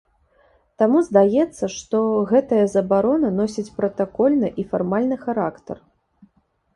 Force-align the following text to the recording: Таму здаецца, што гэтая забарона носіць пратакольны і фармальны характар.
Таму 0.81 1.01
здаецца, 1.09 1.65
што 1.73 1.97
гэтая 2.31 2.63
забарона 2.75 3.29
носіць 3.41 3.65
пратакольны 3.77 4.49
і 4.65 4.65
фармальны 4.73 5.17
характар. 5.27 5.77